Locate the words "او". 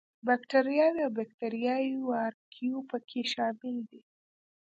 1.05-1.11